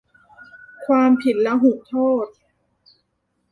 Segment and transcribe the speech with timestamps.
[0.85, 1.95] ความผิดลหุโท
[2.25, 2.27] ษ